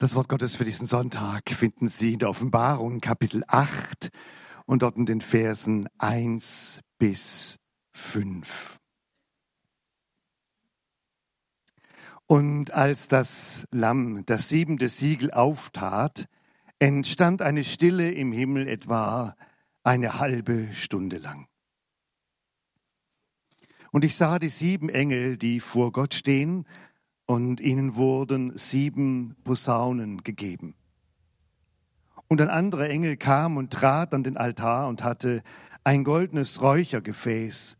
[0.00, 4.10] Das Wort Gottes für diesen Sonntag finden Sie in der Offenbarung Kapitel 8
[4.64, 7.58] und dort in den Versen 1 bis
[7.94, 8.78] 5.
[12.26, 16.28] Und als das Lamm das siebente Siegel auftat,
[16.78, 19.34] entstand eine Stille im Himmel etwa
[19.82, 21.48] eine halbe Stunde lang.
[23.90, 26.66] Und ich sah die sieben Engel, die vor Gott stehen,
[27.28, 30.74] und ihnen wurden sieben Posaunen gegeben.
[32.26, 35.42] Und ein anderer Engel kam und trat an den Altar und hatte
[35.84, 37.76] ein goldenes Räuchergefäß,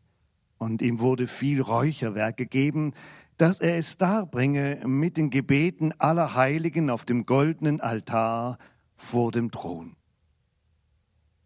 [0.58, 2.92] und ihm wurde viel Räucherwerk gegeben,
[3.38, 8.58] dass er es darbringe mit den Gebeten aller Heiligen auf dem goldenen Altar
[8.96, 9.96] vor dem Thron.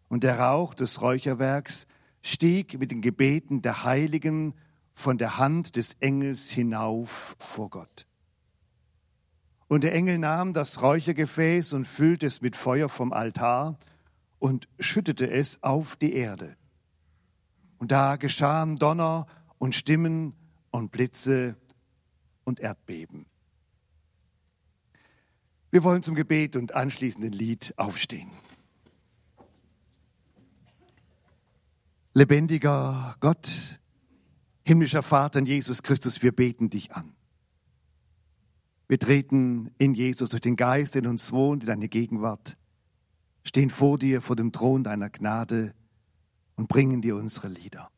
[0.09, 1.87] Und der Rauch des Räucherwerks
[2.21, 4.55] stieg mit den Gebeten der Heiligen
[4.93, 8.07] von der Hand des Engels hinauf vor Gott.
[9.67, 13.77] Und der Engel nahm das Räuchergefäß und füllte es mit Feuer vom Altar
[14.39, 16.55] und schüttete es auf die Erde.
[17.79, 19.25] Und da geschahen Donner
[19.57, 20.35] und Stimmen
[20.69, 21.57] und Blitze
[22.43, 23.25] und Erdbeben.
[25.71, 28.29] Wir wollen zum Gebet und anschließenden Lied aufstehen.
[32.13, 33.79] Lebendiger Gott,
[34.65, 37.13] Himmlischer Vater in Jesus Christus, wir beten dich an.
[38.87, 42.57] Wir treten in Jesus durch den Geist, in uns wohnt, in deine Gegenwart,
[43.43, 45.73] stehen vor dir, vor dem Thron deiner Gnade
[46.55, 47.89] und bringen dir unsere Lieder.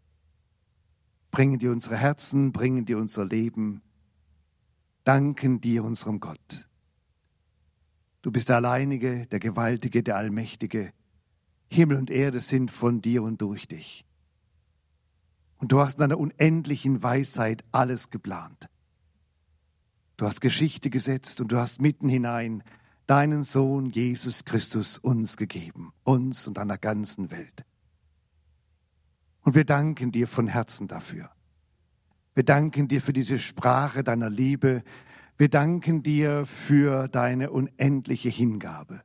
[1.31, 3.81] Bringen dir unsere Herzen, bringen dir unser Leben,
[5.03, 6.67] danken dir unserem Gott.
[8.21, 10.93] Du bist der Alleinige, der Gewaltige, der Allmächtige.
[11.67, 14.04] Himmel und Erde sind von dir und durch dich.
[15.57, 18.69] Und du hast in deiner unendlichen Weisheit alles geplant.
[20.17, 22.63] Du hast Geschichte gesetzt und du hast mitten hinein
[23.07, 27.65] deinen Sohn Jesus Christus uns gegeben, uns und einer ganzen Welt.
[29.41, 31.29] Und wir danken dir von Herzen dafür.
[32.33, 34.83] Wir danken dir für diese Sprache deiner Liebe.
[35.37, 39.01] Wir danken dir für deine unendliche Hingabe.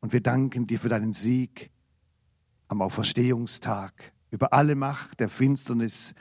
[0.00, 1.70] Und wir danken dir für deinen Sieg
[2.68, 6.14] am Auferstehungstag über alle Macht der Finsternis,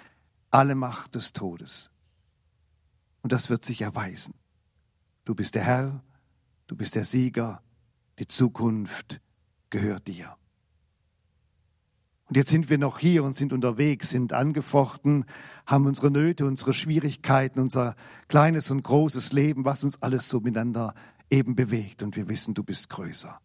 [0.52, 1.92] alle Macht des Todes.
[3.22, 4.34] Und das wird sich erweisen.
[5.26, 6.04] Du bist der Herr,
[6.68, 7.62] du bist der Sieger,
[8.20, 9.22] die Zukunft
[9.70, 10.38] gehört dir.
[12.28, 15.26] Und jetzt sind wir noch hier und sind unterwegs, sind angefochten,
[15.66, 17.96] haben unsere Nöte, unsere Schwierigkeiten, unser
[18.28, 20.94] kleines und großes Leben, was uns alles so miteinander
[21.30, 22.04] eben bewegt.
[22.04, 23.40] Und wir wissen, du bist größer.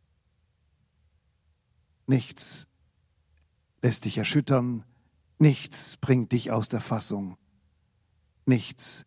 [2.07, 2.67] Nichts
[3.83, 4.85] lässt dich erschüttern,
[5.39, 7.37] nichts bringt dich aus der Fassung,
[8.47, 9.05] nichts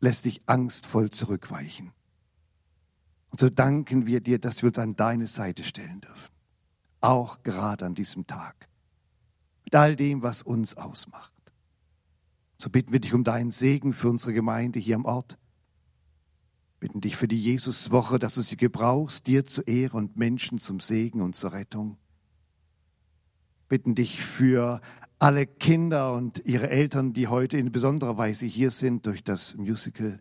[0.00, 1.92] lässt dich angstvoll zurückweichen.
[3.30, 6.34] Und so danken wir dir, dass wir uns an deine Seite stellen dürfen,
[7.00, 8.68] auch gerade an diesem Tag,
[9.64, 11.32] mit all dem, was uns ausmacht.
[12.58, 15.38] So bitten wir dich um deinen Segen für unsere Gemeinde hier am Ort.
[16.80, 20.80] Bitten dich für die Jesuswoche, dass du sie gebrauchst, dir zur Ehre und Menschen zum
[20.80, 21.96] Segen und zur Rettung
[23.70, 24.80] bitten dich für
[25.20, 30.20] alle Kinder und ihre Eltern, die heute in besonderer Weise hier sind durch das Musical,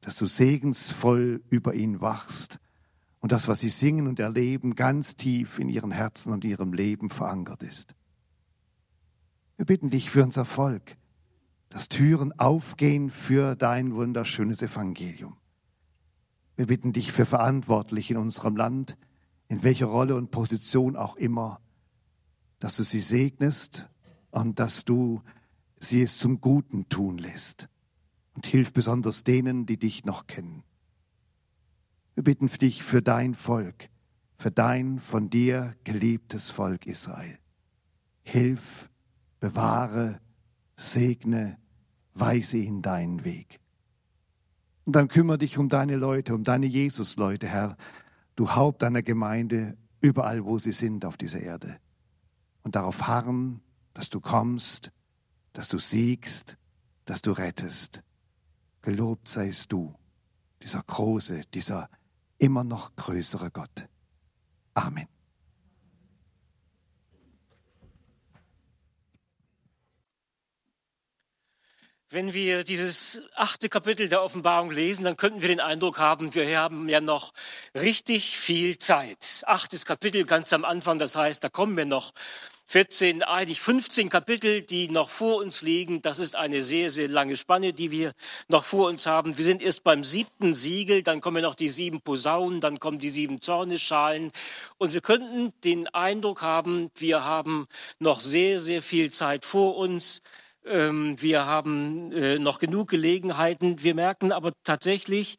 [0.00, 2.60] dass du segensvoll über ihn wachst
[3.18, 7.10] und das, was sie singen und erleben, ganz tief in ihren Herzen und ihrem Leben
[7.10, 7.96] verankert ist.
[9.56, 10.96] Wir bitten dich für unser Volk,
[11.68, 15.36] dass Türen aufgehen für dein wunderschönes Evangelium.
[16.54, 18.96] Wir bitten dich für Verantwortliche in unserem Land,
[19.48, 21.60] in welcher Rolle und Position auch immer,
[22.62, 23.88] dass du sie segnest
[24.30, 25.20] und dass du
[25.80, 27.68] sie es zum Guten tun lässt.
[28.34, 30.62] Und hilf besonders denen, die dich noch kennen.
[32.14, 33.88] Wir bitten dich für dein Volk,
[34.38, 37.36] für dein von dir geliebtes Volk Israel.
[38.22, 38.88] Hilf,
[39.40, 40.20] bewahre,
[40.76, 41.58] segne,
[42.14, 43.58] weise ihn deinen Weg.
[44.84, 47.76] Und dann kümmere dich um deine Leute, um deine Jesus-Leute, Herr,
[48.36, 51.80] du Haupt deiner Gemeinde, überall, wo sie sind auf dieser Erde
[52.62, 53.60] und darauf harren,
[53.94, 54.92] dass du kommst,
[55.52, 56.56] dass du siegst,
[57.04, 58.02] dass du rettest.
[58.82, 59.94] Gelobt seist du,
[60.62, 61.88] dieser große, dieser
[62.38, 63.86] immer noch größere Gott.
[64.74, 65.06] Amen.
[72.12, 76.58] Wenn wir dieses achte Kapitel der Offenbarung lesen, dann könnten wir den Eindruck haben, wir
[76.58, 77.32] haben ja noch
[77.74, 79.42] richtig viel Zeit.
[79.46, 82.12] Achtes Kapitel ganz am Anfang, das heißt, da kommen wir noch
[82.72, 86.00] 14, eigentlich 15 Kapitel, die noch vor uns liegen.
[86.00, 88.14] Das ist eine sehr, sehr lange Spanne, die wir
[88.48, 89.36] noch vor uns haben.
[89.36, 93.10] Wir sind erst beim siebten Siegel, dann kommen noch die sieben Posaunen, dann kommen die
[93.10, 94.32] sieben Zornesschalen.
[94.78, 97.66] Und wir könnten den Eindruck haben, wir haben
[97.98, 100.22] noch sehr, sehr viel Zeit vor uns.
[100.64, 103.82] Ähm, wir haben äh, noch genug Gelegenheiten.
[103.82, 105.36] Wir merken aber tatsächlich,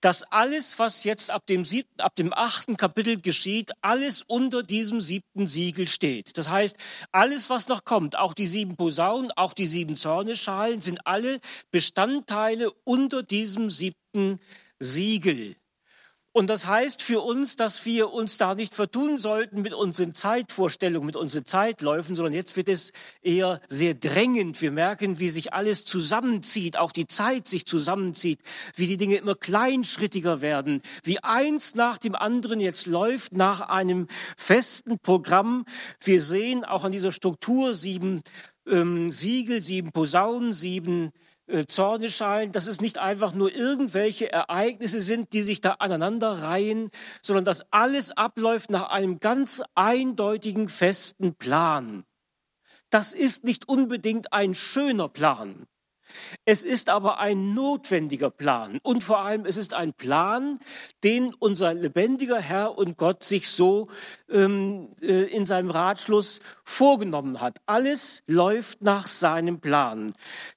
[0.00, 5.00] dass alles, was jetzt ab dem siebten, ab dem achten Kapitel geschieht, alles unter diesem
[5.00, 6.38] siebten Siegel steht.
[6.38, 6.76] Das heißt,
[7.10, 11.40] alles, was noch kommt, auch die sieben Posaunen, auch die sieben Zorneschalen, sind alle
[11.72, 14.38] Bestandteile unter diesem siebten
[14.78, 15.56] Siegel.
[16.32, 21.06] Und das heißt für uns, dass wir uns da nicht vertun sollten mit unseren Zeitvorstellungen,
[21.06, 24.62] mit unseren Zeitläufen, sondern jetzt wird es eher sehr drängend.
[24.62, 28.40] Wir merken, wie sich alles zusammenzieht, auch die Zeit sich zusammenzieht,
[28.76, 34.06] wie die Dinge immer kleinschrittiger werden, wie eins nach dem anderen jetzt läuft nach einem
[34.36, 35.64] festen Programm.
[36.00, 38.22] Wir sehen auch an dieser Struktur sieben
[38.68, 41.10] ähm, Siegel, sieben Posaunen, sieben
[41.66, 46.90] Zorneschalen, dass es nicht einfach nur irgendwelche Ereignisse sind, die sich da aneinander reihen,
[47.22, 52.04] sondern dass alles abläuft nach einem ganz eindeutigen, festen Plan.
[52.90, 55.66] Das ist nicht unbedingt ein schöner Plan.
[56.44, 60.58] Es ist aber ein notwendiger Plan und vor allem es ist ein Plan,
[61.04, 63.88] den unser lebendiger Herr und Gott sich so
[64.28, 67.58] ähm, äh, in seinem Ratschluss vorgenommen hat.
[67.66, 70.12] Alles läuft nach seinem Plan.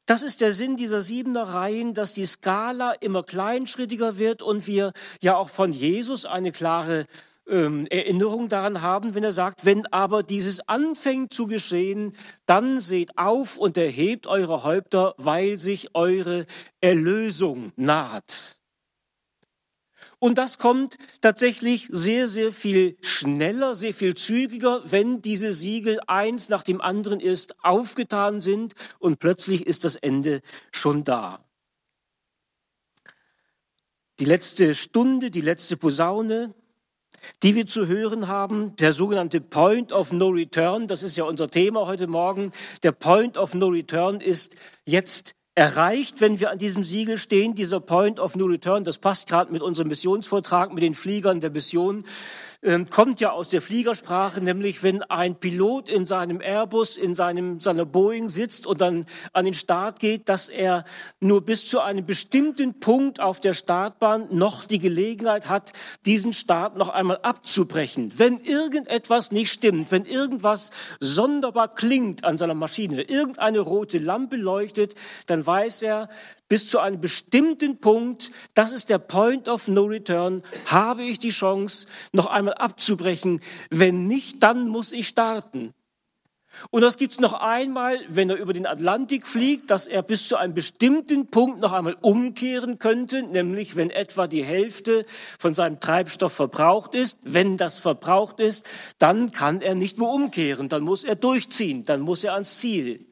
[0.05, 4.93] Das ist der Sinn dieser siebener Reihen, dass die Skala immer kleinschrittiger wird und wir
[5.21, 7.07] ja auch von Jesus eine klare
[7.47, 13.17] ähm, Erinnerung daran haben, wenn er sagt, wenn aber dieses anfängt zu geschehen, dann seht
[13.17, 16.45] auf und erhebt eure Häupter, weil sich eure
[16.81, 18.57] Erlösung naht.
[20.19, 26.47] Und das kommt tatsächlich sehr, sehr viel schneller, sehr viel zügiger, wenn diese Siegel eins
[26.47, 30.39] nach dem anderen ist, aufgetan sind und plötzlich ist das Ende
[30.71, 31.43] schon da.
[34.19, 36.53] Die letzte Stunde, die letzte Posaune,
[37.43, 41.47] die wir zu hören haben, der sogenannte Point of No Return, das ist ja unser
[41.47, 42.51] Thema heute Morgen.
[42.83, 44.55] Der Point of No Return ist
[44.85, 48.83] jetzt erreicht, wenn wir an diesem Siegel stehen, dieser Point of No Return.
[48.83, 52.03] Das passt gerade mit unserem Missionsvortrag, mit den Fliegern der Mission.
[52.65, 57.59] Ähm, kommt ja aus der Fliegersprache, nämlich wenn ein Pilot in seinem Airbus, in seinem,
[57.59, 60.85] seiner Boeing sitzt und dann an den Start geht, dass er
[61.19, 65.73] nur bis zu einem bestimmten Punkt auf der Startbahn noch die Gelegenheit hat,
[66.05, 68.13] diesen Start noch einmal abzubrechen.
[68.15, 70.71] Wenn irgendetwas nicht stimmt, wenn irgendwas
[71.01, 74.95] sonderbar klingt an seiner Maschine, irgendeine rote Lampe leuchtet,
[75.25, 76.07] dann weiß er,
[76.47, 81.29] bis zu einem bestimmten Punkt, das ist der Point of No Return, habe ich die
[81.29, 83.41] Chance, noch einmal abzubrechen.
[83.69, 85.73] Wenn nicht, dann muss ich starten.
[86.69, 90.27] Und das gibt es noch einmal, wenn er über den Atlantik fliegt, dass er bis
[90.27, 95.05] zu einem bestimmten Punkt noch einmal umkehren könnte, nämlich wenn etwa die Hälfte
[95.39, 97.19] von seinem Treibstoff verbraucht ist.
[97.23, 98.65] Wenn das verbraucht ist,
[98.99, 103.07] dann kann er nicht mehr umkehren, dann muss er durchziehen, dann muss er ans Ziel.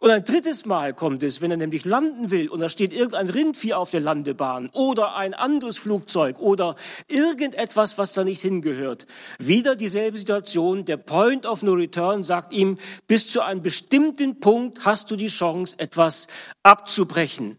[0.00, 3.30] Und ein drittes Mal kommt es, wenn er nämlich landen will und da steht irgendein
[3.30, 6.76] Rindvieh auf der Landebahn oder ein anderes Flugzeug oder
[7.08, 9.06] irgendetwas, was da nicht hingehört.
[9.38, 10.84] Wieder dieselbe Situation.
[10.84, 12.76] Der Point of No Return sagt ihm,
[13.06, 16.26] bis zu einem bestimmten Punkt hast du die Chance, etwas
[16.62, 17.56] abzubrechen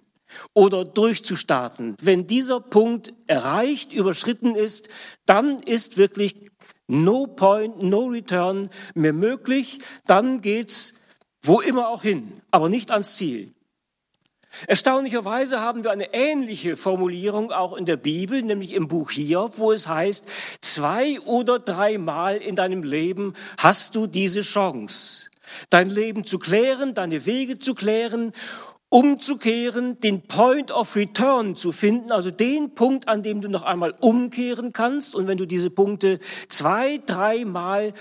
[0.53, 1.95] oder durchzustarten.
[2.01, 4.89] Wenn dieser Punkt erreicht, überschritten ist,
[5.25, 6.35] dann ist wirklich
[6.87, 9.79] No Point, No Return mehr möglich.
[10.05, 10.93] Dann geht's
[11.47, 13.53] wo immer auch hin, aber nicht ans Ziel.
[14.65, 19.71] Erstaunlicherweise haben wir eine ähnliche Formulierung auch in der Bibel, nämlich im Buch Hiob, wo
[19.71, 20.25] es heißt,
[20.61, 25.29] zwei oder dreimal in deinem Leben hast du diese Chance,
[25.69, 28.33] dein Leben zu klären, deine Wege zu klären,
[28.89, 33.93] umzukehren, den Point of Return zu finden, also den Punkt, an dem du noch einmal
[33.99, 35.13] umkehren kannst.
[35.13, 37.93] Und wenn du diese Punkte zwei, dreimal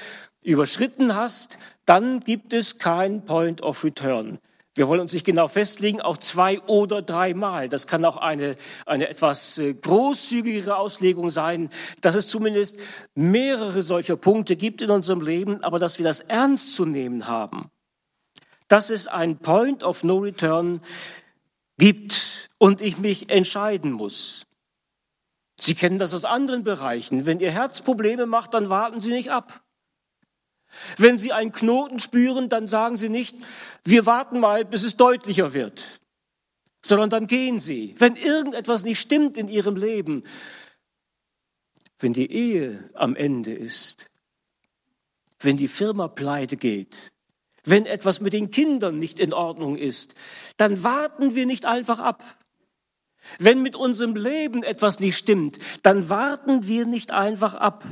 [0.47, 4.39] überschritten hast, dann gibt es kein Point of Return.
[4.75, 7.69] Wir wollen uns nicht genau festlegen auf zwei oder dreimal.
[7.71, 11.71] Das kann auch eine, eine etwas äh, großzügigere Auslegung sein,
[12.03, 12.79] dass es zumindest
[13.15, 17.71] mehrere solcher Punkte gibt in unserem Leben, aber dass wir das ernst zu nehmen haben.
[18.69, 20.83] Dass es ein Point of No Return
[21.79, 24.47] gibt und ich mich entscheiden muss.
[25.59, 27.25] Sie kennen das aus anderen Bereichen.
[27.25, 29.63] Wenn Ihr Herz Probleme macht, dann warten Sie nicht ab.
[30.97, 33.37] Wenn Sie einen Knoten spüren, dann sagen Sie nicht,
[33.85, 36.01] wir warten mal, bis es deutlicher wird,
[36.85, 37.95] sondern dann gehen Sie.
[37.99, 40.25] Wenn irgendetwas nicht stimmt in Ihrem Leben,
[41.99, 44.11] wenn die Ehe am Ende ist,
[45.41, 47.13] wenn die Firma pleite geht,
[47.65, 50.15] wenn etwas mit den Kindern nicht in Ordnung ist,
[50.57, 52.23] dann warten wir nicht einfach ab.
[53.39, 57.85] Wenn mit unserem Leben etwas nicht stimmt, dann warten wir nicht einfach ab.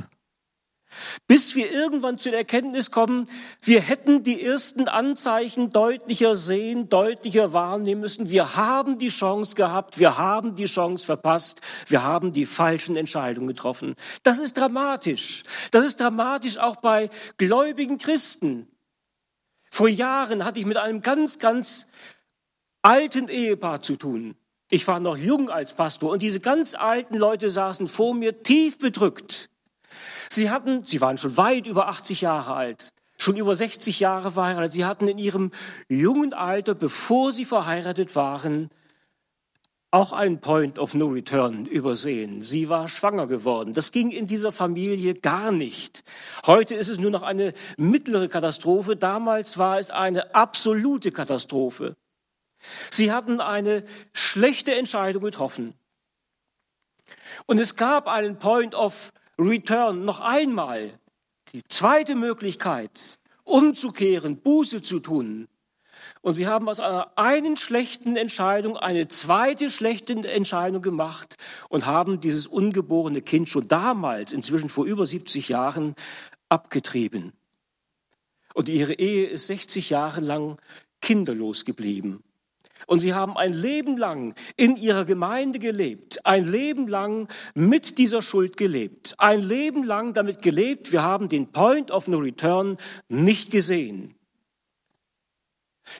[1.27, 3.29] Bis wir irgendwann zu der Erkenntnis kommen,
[3.61, 8.29] wir hätten die ersten Anzeichen deutlicher sehen, deutlicher wahrnehmen müssen.
[8.29, 13.47] Wir haben die Chance gehabt, wir haben die Chance verpasst, wir haben die falschen Entscheidungen
[13.47, 13.95] getroffen.
[14.23, 15.43] Das ist dramatisch.
[15.71, 18.67] Das ist dramatisch auch bei gläubigen Christen.
[19.71, 21.87] Vor Jahren hatte ich mit einem ganz, ganz
[22.81, 24.35] alten Ehepaar zu tun.
[24.69, 28.79] Ich war noch jung als Pastor und diese ganz alten Leute saßen vor mir tief
[28.79, 29.49] bedrückt.
[30.35, 34.73] Sie hatten, sie waren schon weit über 80 Jahre alt, schon über 60 Jahre verheiratet.
[34.73, 35.51] Sie hatten in ihrem
[35.87, 38.69] jungen Alter, bevor sie verheiratet waren,
[39.91, 42.41] auch einen Point of No Return übersehen.
[42.41, 43.71] Sie war schwanger geworden.
[43.71, 46.03] Das ging in dieser Familie gar nicht.
[46.45, 48.97] Heute ist es nur noch eine mittlere Katastrophe.
[48.97, 51.95] Damals war es eine absolute Katastrophe.
[52.91, 55.75] Sie hatten eine schlechte Entscheidung getroffen.
[57.45, 60.99] Und es gab einen Point of Return noch einmal.
[61.53, 65.47] Die zweite Möglichkeit, umzukehren, Buße zu tun.
[66.21, 71.35] Und sie haben aus einer einen schlechten Entscheidung eine zweite schlechte Entscheidung gemacht
[71.69, 75.95] und haben dieses ungeborene Kind schon damals, inzwischen vor über 70 Jahren,
[76.49, 77.33] abgetrieben.
[78.53, 80.57] Und ihre Ehe ist 60 Jahre lang
[81.01, 82.23] kinderlos geblieben.
[82.87, 88.21] Und sie haben ein Leben lang in ihrer Gemeinde gelebt, ein Leben lang mit dieser
[88.21, 92.77] Schuld gelebt, ein Leben lang damit gelebt, wir haben den Point of No Return
[93.07, 94.15] nicht gesehen.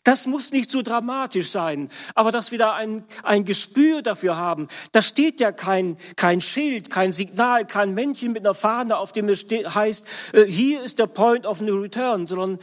[0.03, 4.67] Das muss nicht so dramatisch sein, aber dass wir da ein, ein Gespür dafür haben.
[4.91, 9.29] Da steht ja kein, kein Schild, kein Signal, kein Männchen mit einer Fahne, auf dem
[9.29, 12.60] es steht, heißt, äh, hier ist der Point of No Return, sondern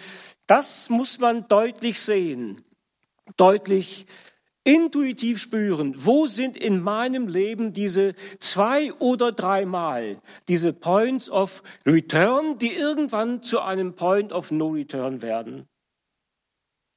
[0.49, 2.61] das muss man deutlich sehen
[3.37, 4.07] deutlich
[4.64, 12.59] intuitiv spüren, wo sind in meinem Leben diese zwei oder dreimal, diese Points of Return,
[12.59, 15.69] die irgendwann zu einem Point of No Return werden.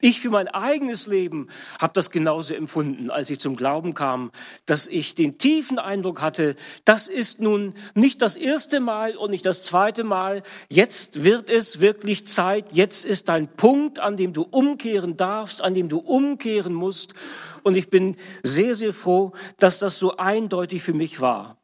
[0.02, 1.48] Ich für mein eigenes Leben
[1.80, 4.32] habe das genauso empfunden, als ich zum Glauben kam,
[4.66, 9.46] dass ich den tiefen Eindruck hatte, das ist nun nicht das erste Mal und nicht
[9.46, 10.44] das zweite Mal.
[10.70, 12.74] Jetzt wird es wirklich Zeit.
[12.74, 17.14] Jetzt ist dein Punkt, an dem du umkehren darfst, an dem du umkehren musst.
[17.64, 21.58] Und ich bin sehr, sehr froh, dass das so eindeutig für mich war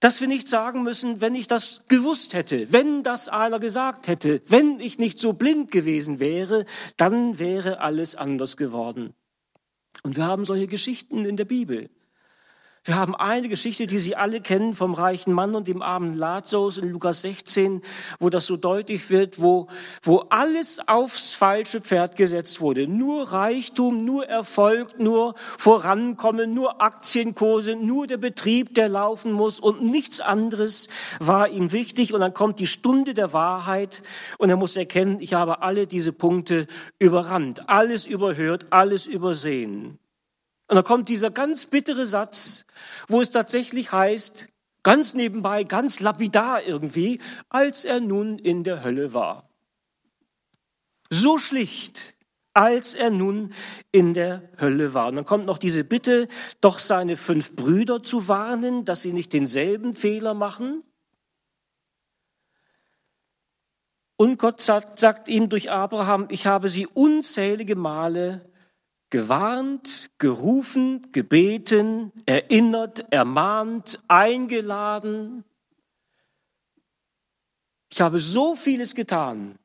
[0.00, 4.42] dass wir nicht sagen müssen, wenn ich das gewusst hätte, wenn das einer gesagt hätte,
[4.46, 6.64] wenn ich nicht so blind gewesen wäre,
[6.96, 9.12] dann wäre alles anders geworden.
[10.02, 11.90] Und wir haben solche Geschichten in der Bibel.
[12.84, 16.78] Wir haben eine Geschichte, die Sie alle kennen, vom reichen Mann und dem armen Lazarus
[16.78, 17.82] in Lukas 16,
[18.18, 19.68] wo das so deutlich wird, wo,
[20.00, 22.88] wo alles aufs falsche Pferd gesetzt wurde.
[22.88, 29.82] Nur Reichtum, nur Erfolg, nur Vorankommen, nur Aktienkurse, nur der Betrieb, der laufen muss und
[29.82, 32.14] nichts anderes war ihm wichtig.
[32.14, 34.02] Und dann kommt die Stunde der Wahrheit
[34.38, 36.66] und er muss erkennen, ich habe alle diese Punkte
[36.98, 39.98] überrannt, alles überhört, alles übersehen.
[40.70, 42.64] Und dann kommt dieser ganz bittere Satz,
[43.08, 44.50] wo es tatsächlich heißt,
[44.84, 49.50] ganz nebenbei, ganz lapidar irgendwie, als er nun in der Hölle war.
[51.10, 52.14] So schlicht,
[52.54, 53.52] als er nun
[53.90, 55.08] in der Hölle war.
[55.08, 56.28] Und dann kommt noch diese Bitte,
[56.60, 60.84] doch seine fünf Brüder zu warnen, dass sie nicht denselben Fehler machen.
[64.16, 68.49] Und Gott sagt, sagt ihm durch Abraham, ich habe sie unzählige Male
[69.10, 75.44] gewarnt, gerufen, gebeten, erinnert, ermahnt, eingeladen.
[77.92, 79.58] Ich habe so vieles getan.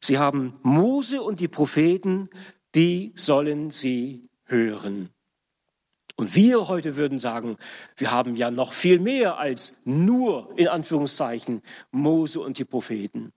[0.00, 2.28] Sie haben Mose und die Propheten,
[2.74, 5.10] die sollen sie hören.
[6.16, 7.58] Und wir heute würden sagen,
[7.96, 13.32] wir haben ja noch viel mehr als nur, in Anführungszeichen, Mose und die Propheten.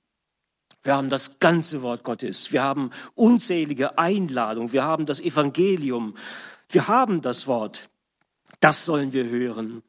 [0.84, 2.54] Wir haben das ganze Wort Gottes.
[2.54, 4.72] Wir haben unzählige Einladungen.
[4.72, 6.16] Wir haben das Evangelium.
[6.70, 7.90] Wir haben das Wort.
[8.60, 9.84] Das sollen wir hören.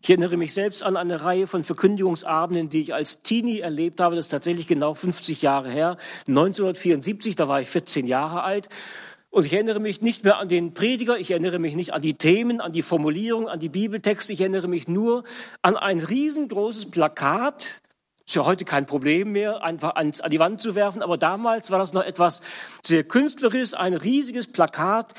[0.00, 4.14] Ich erinnere mich selbst an eine Reihe von Verkündigungsabenden, die ich als Teenie erlebt habe.
[4.14, 5.96] Das ist tatsächlich genau 50 Jahre her.
[6.28, 8.68] 1974, da war ich 14 Jahre alt.
[9.30, 12.14] Und ich erinnere mich nicht mehr an den Prediger, ich erinnere mich nicht an die
[12.14, 14.32] Themen, an die Formulierung, an die Bibeltexte.
[14.32, 15.24] Ich erinnere mich nur
[15.62, 17.82] an ein riesengroßes Plakat
[18.28, 21.70] ist ja heute kein Problem mehr, einfach ans, an die Wand zu werfen, aber damals
[21.70, 22.42] war das noch etwas
[22.82, 25.14] sehr künstlerisches, ein riesiges Plakat,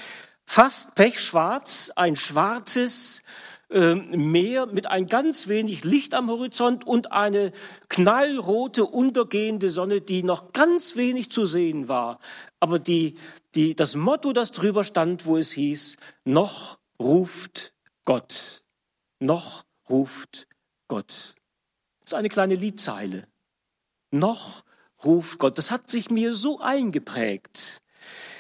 [0.46, 3.24] fast pechschwarz, ein schwarzes
[3.72, 7.52] ähm, Meer mit ein ganz wenig Licht am Horizont und eine
[7.88, 12.20] knallrote untergehende Sonne, die noch ganz wenig zu sehen war.
[12.60, 13.16] Aber die,
[13.56, 17.74] die, das Motto, das drüber stand, wo es hieß, noch ruft
[18.06, 18.64] Gott.
[19.20, 20.48] Noch ruft
[20.88, 21.36] Gott.
[22.10, 23.28] Ist eine kleine Liedzeile.
[24.10, 24.64] Noch
[25.04, 25.60] ruft Gott.
[25.60, 27.84] Das hat sich mir so eingeprägt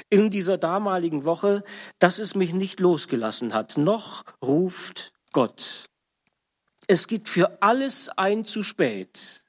[0.10, 1.64] in dieser damaligen Woche,
[2.00, 3.78] dass es mich nicht losgelassen hat.
[3.78, 5.86] Noch ruft Gott.
[6.88, 9.46] Es gibt für alles ein zu spät.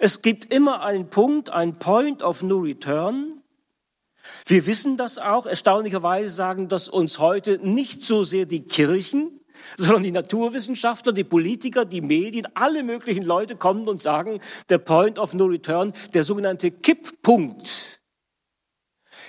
[0.00, 3.44] Es gibt immer einen Punkt, ein Point of No Return.
[4.44, 5.46] Wir wissen das auch.
[5.46, 9.38] Erstaunlicherweise sagen das uns heute nicht so sehr die Kirchen,
[9.76, 15.18] sondern die Naturwissenschaftler, die Politiker, die Medien, alle möglichen Leute kommen und sagen, der Point
[15.18, 18.00] of No Return, der sogenannte Kipppunkt,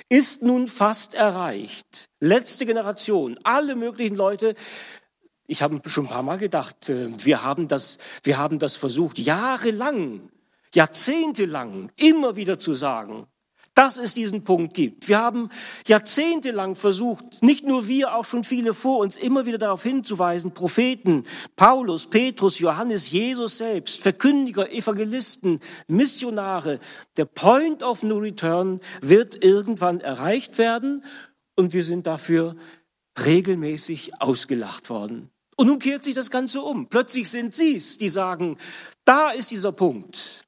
[0.10, 2.10] ist nun fast erreicht.
[2.20, 4.56] Letzte Generation, alle möglichen Leute
[5.48, 9.20] ich habe schon ein paar Mal gedacht, äh, wir haben das, wir haben das versucht,
[9.20, 10.30] jahrelang,
[10.74, 13.28] jahrzehntelang immer wieder zu sagen,
[13.76, 15.08] dass es diesen Punkt gibt.
[15.10, 15.50] Wir haben
[15.86, 21.26] jahrzehntelang versucht, nicht nur wir, auch schon viele vor uns, immer wieder darauf hinzuweisen, Propheten,
[21.58, 26.80] Paulus, Petrus, Johannes, Jesus selbst, Verkündiger, Evangelisten, Missionare,
[27.18, 31.04] der Point of No Return wird irgendwann erreicht werden
[31.56, 32.56] und wir sind dafür
[33.24, 35.30] regelmäßig ausgelacht worden.
[35.58, 36.88] Und nun kehrt sich das Ganze um.
[36.88, 38.58] Plötzlich sind Sie es, die sagen,
[39.04, 40.46] da ist dieser Punkt.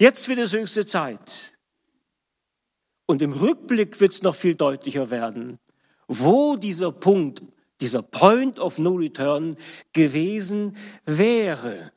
[0.00, 1.57] Jetzt wird es höchste Zeit.
[3.10, 5.58] Und im Rückblick wird es noch viel deutlicher werden,
[6.08, 7.42] wo dieser Punkt,
[7.80, 9.56] dieser Point of No Return
[9.94, 11.90] gewesen wäre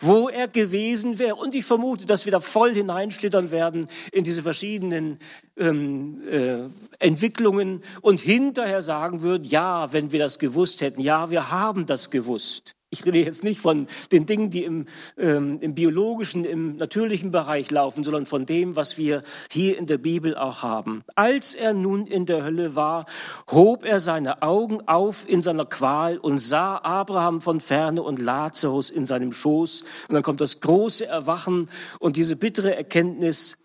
[0.00, 1.36] wo er gewesen wäre.
[1.36, 5.18] Und ich vermute, dass wir da voll hineinschlittern werden in diese verschiedenen
[5.58, 11.50] ähm, äh, Entwicklungen und hinterher sagen würden, ja, wenn wir das gewusst hätten, ja, wir
[11.50, 12.74] haben das gewusst.
[12.92, 17.70] Ich rede jetzt nicht von den Dingen, die im, ähm, im biologischen, im natürlichen Bereich
[17.70, 21.04] laufen, sondern von dem, was wir hier in der Bibel auch haben.
[21.14, 23.06] Als er nun in der Hölle war,
[23.48, 28.90] hob er seine Augen auf in seiner Qual und sah Abraham von ferne und Lazarus
[28.90, 29.82] in seinem Schoß.
[30.08, 33.56] Und dann kommt das große Erwachen und diese bittere Erkenntnis,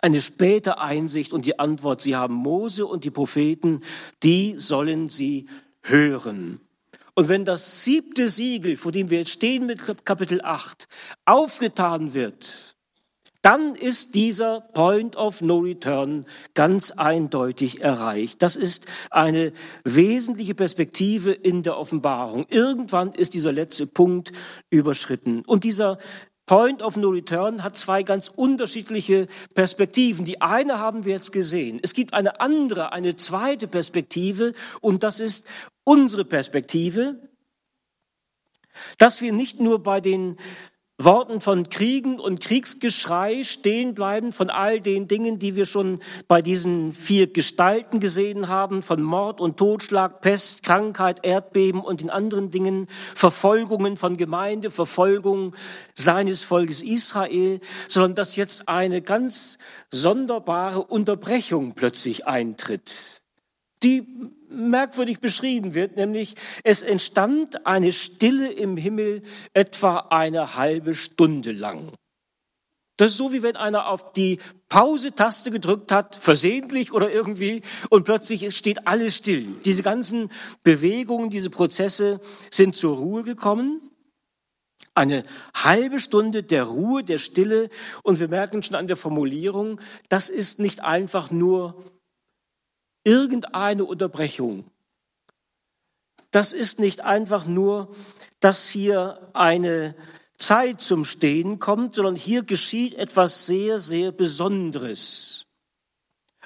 [0.00, 3.82] eine späte Einsicht und die Antwort, sie haben Mose und die Propheten,
[4.24, 5.48] die sollen sie
[5.82, 6.65] hören.
[7.18, 10.86] Und wenn das siebte Siegel, vor dem wir jetzt stehen mit Kapitel 8,
[11.24, 12.76] aufgetan wird,
[13.40, 18.42] dann ist dieser Point of No Return ganz eindeutig erreicht.
[18.42, 19.52] Das ist eine
[19.82, 22.44] wesentliche Perspektive in der Offenbarung.
[22.50, 24.32] Irgendwann ist dieser letzte Punkt
[24.68, 25.42] überschritten.
[25.46, 25.96] Und dieser
[26.46, 30.24] Point of No Return hat zwei ganz unterschiedliche Perspektiven.
[30.24, 31.80] Die eine haben wir jetzt gesehen.
[31.82, 35.46] Es gibt eine andere, eine zweite Perspektive und das ist
[35.82, 37.16] unsere Perspektive,
[38.98, 40.36] dass wir nicht nur bei den
[40.98, 46.40] Worten von Kriegen und Kriegsgeschrei stehen bleiben, von all den Dingen, die wir schon bei
[46.40, 52.50] diesen vier Gestalten gesehen haben, von Mord und Totschlag, Pest, Krankheit, Erdbeben und den anderen
[52.50, 55.54] Dingen, Verfolgungen von Gemeinde, Verfolgung
[55.92, 59.58] seines Volkes Israel, sondern dass jetzt eine ganz
[59.90, 63.22] sonderbare Unterbrechung plötzlich eintritt,
[63.82, 64.06] die
[64.50, 69.22] merkwürdig beschrieben wird, nämlich es entstand eine Stille im Himmel
[69.54, 71.92] etwa eine halbe Stunde lang.
[72.96, 78.04] Das ist so, wie wenn einer auf die Pause-Taste gedrückt hat, versehentlich oder irgendwie, und
[78.04, 79.54] plötzlich steht alles still.
[79.64, 80.30] Diese ganzen
[80.62, 83.90] Bewegungen, diese Prozesse sind zur Ruhe gekommen.
[84.94, 87.68] Eine halbe Stunde der Ruhe, der Stille.
[88.02, 89.78] Und wir merken schon an der Formulierung,
[90.08, 91.84] das ist nicht einfach nur
[93.06, 94.64] irgendeine Unterbrechung.
[96.32, 97.94] Das ist nicht einfach nur,
[98.40, 99.94] dass hier eine
[100.36, 105.45] Zeit zum Stehen kommt, sondern hier geschieht etwas sehr, sehr Besonderes.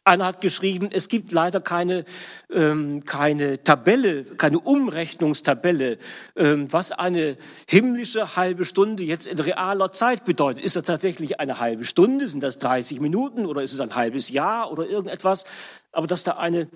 [0.04, 2.04] Einer hat geschrieben, es gibt leider keine,
[2.50, 5.98] ähm, keine Tabelle, keine Umrechnungstabelle,
[6.36, 7.36] ähm, was eine
[7.68, 10.64] himmlische halbe Stunde jetzt in realer Zeit bedeutet.
[10.64, 12.26] Ist das tatsächlich eine halbe Stunde?
[12.26, 15.44] Sind das 30 Minuten oder ist es ein halbes Jahr oder irgendetwas?
[15.92, 16.68] Aber dass da eine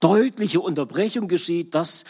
[0.00, 2.04] deutliche Unterbrechung geschieht, das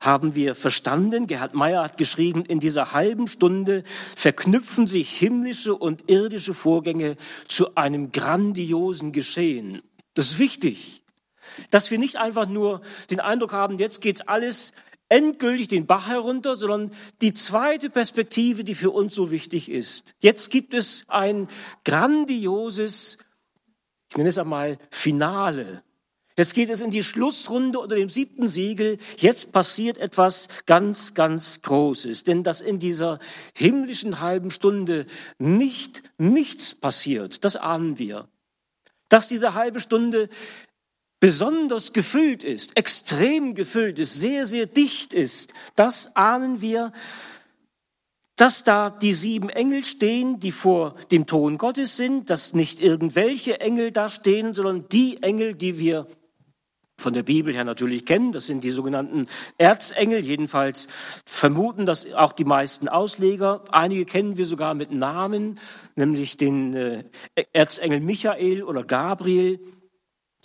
[0.00, 1.26] haben wir verstanden.
[1.26, 7.16] Gerhard Meyer hat geschrieben, in dieser halben Stunde verknüpfen sich himmlische und irdische Vorgänge
[7.48, 9.82] zu einem grandiosen Geschehen.
[10.14, 11.02] Das ist wichtig,
[11.70, 14.72] dass wir nicht einfach nur den Eindruck haben, jetzt geht's alles
[15.08, 20.14] endgültig den Bach herunter, sondern die zweite Perspektive, die für uns so wichtig ist.
[20.20, 21.48] Jetzt gibt es ein
[21.84, 23.18] grandioses,
[24.10, 25.82] ich nenne es einmal Finale.
[26.36, 28.98] Jetzt geht es in die Schlussrunde unter dem siebten Siegel.
[29.16, 32.24] Jetzt passiert etwas ganz, ganz Großes.
[32.24, 33.18] Denn dass in dieser
[33.56, 35.06] himmlischen halben Stunde
[35.38, 38.28] nicht nichts passiert, das ahnen wir.
[39.08, 40.28] Dass diese halbe Stunde
[41.20, 46.92] besonders gefüllt ist, extrem gefüllt ist, sehr, sehr dicht ist, das ahnen wir
[48.36, 53.60] dass da die sieben Engel stehen, die vor dem Thron Gottes sind, dass nicht irgendwelche
[53.60, 56.06] Engel da stehen, sondern die Engel, die wir
[56.98, 59.26] von der Bibel her natürlich kennen, das sind die sogenannten
[59.58, 60.88] Erzengel, jedenfalls
[61.26, 63.64] vermuten das auch die meisten Ausleger.
[63.70, 65.60] Einige kennen wir sogar mit Namen,
[65.94, 67.04] nämlich den äh,
[67.52, 69.60] Erzengel Michael oder Gabriel.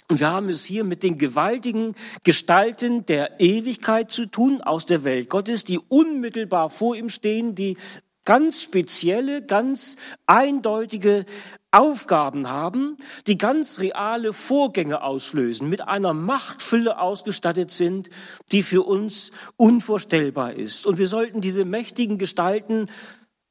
[0.10, 5.06] Und wir haben es hier mit den gewaltigen Gestalten der Ewigkeit zu tun, aus der
[5.06, 7.78] Welt Gottes, die unmittelbar vor ihm stehen, die
[8.26, 11.26] ganz spezielle, ganz eindeutige
[11.72, 18.10] Aufgaben haben, die ganz reale Vorgänge auslösen, mit einer Machtfülle ausgestattet sind,
[18.52, 20.86] die für uns unvorstellbar ist.
[20.86, 22.90] Und wir sollten diese mächtigen Gestalten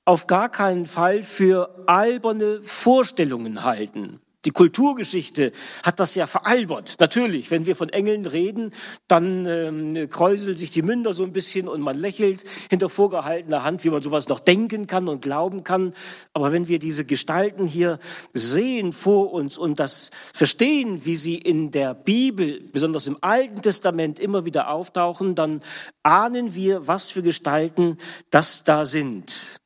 [0.04, 4.20] auf gar keinen Fall für alberne Vorstellungen halten.
[4.46, 6.96] Die Kulturgeschichte hat das ja veralbert.
[6.98, 8.72] Natürlich, wenn wir von Engeln reden,
[9.07, 13.85] dann ähm, kräuseln sich die Münder so ein bisschen und man lächelt hinter vorgehaltener Hand,
[13.85, 15.92] wie man sowas noch denken kann und glauben kann.
[16.33, 17.98] Aber wenn wir diese Gestalten hier
[18.33, 24.18] sehen vor uns und das verstehen, wie sie in der Bibel, besonders im Alten Testament,
[24.18, 25.61] immer wieder auftauchen, dann
[26.03, 27.98] ahnen wir, was für Gestalten
[28.31, 29.59] das da sind.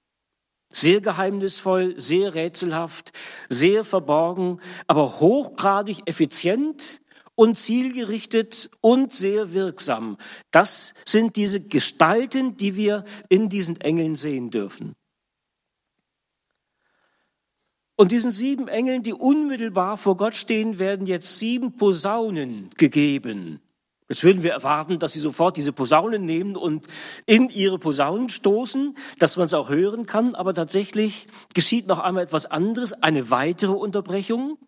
[0.74, 3.12] Sehr geheimnisvoll, sehr rätselhaft,
[3.48, 7.00] sehr verborgen, aber hochgradig effizient
[7.36, 10.16] und zielgerichtet und sehr wirksam.
[10.50, 14.96] Das sind diese Gestalten, die wir in diesen Engeln sehen dürfen.
[17.96, 23.60] Und diesen sieben Engeln, die unmittelbar vor Gott stehen, werden jetzt sieben Posaunen gegeben.
[24.08, 26.86] Jetzt würden wir erwarten, dass sie sofort diese Posaunen nehmen und
[27.24, 30.34] in ihre Posaunen stoßen, dass man es auch hören kann.
[30.34, 34.58] Aber tatsächlich geschieht noch einmal etwas anderes, eine weitere Unterbrechung.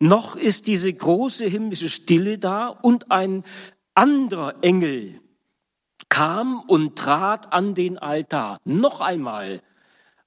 [0.00, 3.44] Noch ist diese große himmlische Stille da und ein
[3.94, 5.20] anderer Engel
[6.08, 8.58] kam und trat an den Altar.
[8.64, 9.62] Noch einmal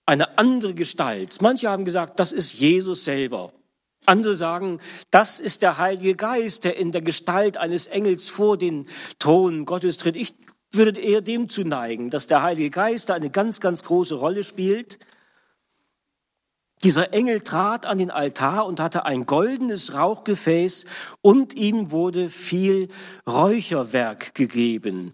[0.06, 1.42] eine andere Gestalt.
[1.42, 3.52] Manche haben gesagt, das ist Jesus selber.
[4.06, 4.80] Andere sagen,
[5.12, 8.88] das ist der Heilige Geist, der in der Gestalt eines Engels vor den
[9.20, 10.16] Thron Gottes tritt.
[10.16, 10.36] Ich
[10.72, 14.44] würde eher dem zu neigen, dass der Heilige Geist da eine ganz, ganz große Rolle
[14.44, 15.00] spielt.
[16.84, 20.86] Dieser Engel trat an den Altar und hatte ein goldenes Rauchgefäß
[21.22, 22.90] und ihm wurde viel
[23.26, 25.14] Räucherwerk gegeben.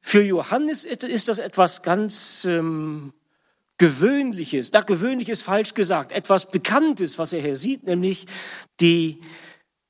[0.00, 3.12] Für Johannes ist das etwas ganz ähm,
[3.82, 8.26] Gewöhnliches, da gewöhnlich ist falsch gesagt, etwas Bekanntes, was er hier sieht, nämlich
[8.78, 9.18] die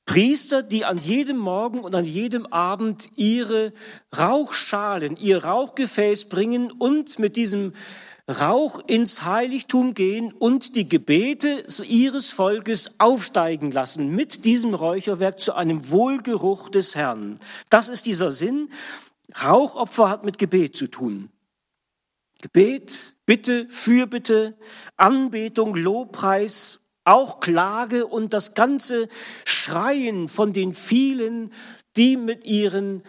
[0.05, 3.71] Priester, die an jedem Morgen und an jedem Abend ihre
[4.17, 7.73] Rauchschalen, ihr Rauchgefäß bringen und mit diesem
[8.27, 15.53] Rauch ins Heiligtum gehen und die Gebete ihres Volkes aufsteigen lassen mit diesem Räucherwerk zu
[15.53, 17.37] einem Wohlgeruch des Herrn.
[17.69, 18.71] Das ist dieser Sinn.
[19.43, 21.29] Rauchopfer hat mit Gebet zu tun.
[22.43, 24.57] Gebet, Bitte, Fürbitte,
[24.97, 29.07] Anbetung, Lobpreis, auch Klage und das ganze
[29.45, 31.53] Schreien von den vielen,
[31.95, 33.03] die mit ihren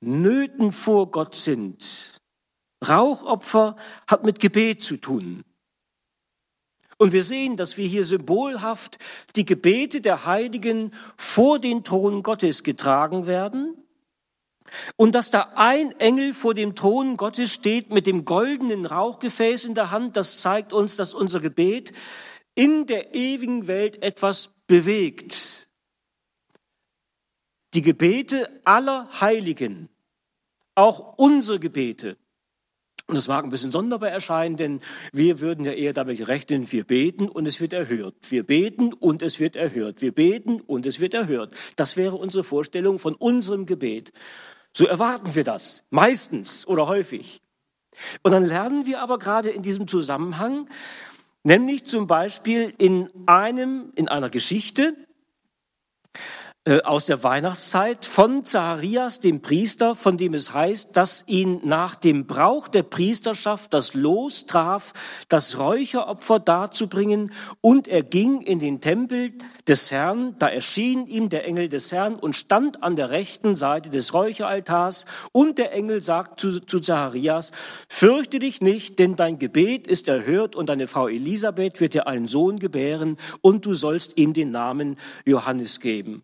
[0.00, 2.18] Nöten vor Gott sind.
[2.88, 5.44] Rauchopfer hat mit Gebet zu tun.
[6.96, 8.98] Und wir sehen, dass wir hier symbolhaft
[9.36, 13.81] die Gebete der Heiligen vor den Thron Gottes getragen werden
[14.96, 19.74] und dass da ein Engel vor dem Thron Gottes steht mit dem goldenen Rauchgefäß in
[19.74, 21.92] der Hand, das zeigt uns, dass unser Gebet
[22.54, 25.68] in der ewigen Welt etwas bewegt.
[27.74, 29.88] Die Gebete aller Heiligen,
[30.74, 32.16] auch unsere Gebete,
[33.12, 34.78] und das mag ein bisschen sonderbar erscheinen, denn
[35.12, 38.14] wir würden ja eher damit rechnen, wir beten und es wird erhört.
[38.30, 40.00] Wir beten und es wird erhört.
[40.00, 41.54] Wir beten und es wird erhört.
[41.76, 44.12] Das wäre unsere Vorstellung von unserem Gebet.
[44.72, 47.42] So erwarten wir das, meistens oder häufig.
[48.22, 50.68] Und dann lernen wir aber gerade in diesem Zusammenhang,
[51.42, 54.96] nämlich zum Beispiel in einem, in einer Geschichte,
[56.84, 62.24] aus der Weihnachtszeit von Zacharias, dem Priester, von dem es heißt, dass ihn nach dem
[62.24, 64.92] Brauch der Priesterschaft das Los traf,
[65.28, 69.32] das Räucheropfer darzubringen, und er ging in den Tempel
[69.66, 73.90] des Herrn, da erschien ihm der Engel des Herrn und stand an der rechten Seite
[73.90, 77.50] des Räucheraltars, und der Engel sagt zu, zu Zacharias,
[77.88, 82.28] fürchte dich nicht, denn dein Gebet ist erhört, und deine Frau Elisabeth wird dir einen
[82.28, 86.22] Sohn gebären, und du sollst ihm den Namen Johannes geben.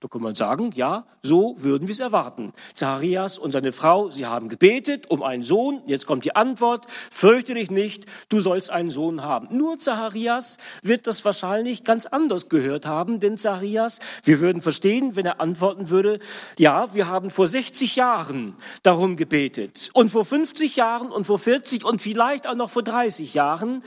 [0.00, 2.52] Da kann man sagen, ja, so würden wir es erwarten.
[2.74, 5.80] Zacharias und seine Frau, sie haben gebetet um einen Sohn.
[5.86, 9.56] Jetzt kommt die Antwort, fürchte dich nicht, du sollst einen Sohn haben.
[9.56, 15.24] Nur Zacharias wird das wahrscheinlich ganz anders gehört haben, denn Zacharias, wir würden verstehen, wenn
[15.24, 16.18] er antworten würde,
[16.58, 21.86] ja, wir haben vor 60 Jahren darum gebetet und vor 50 Jahren und vor 40
[21.86, 23.80] und vielleicht auch noch vor 30 Jahren.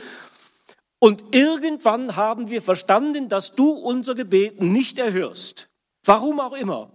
[0.98, 5.69] Und irgendwann haben wir verstanden, dass du unser Gebet nicht erhörst.
[6.04, 6.92] Warum auch immer.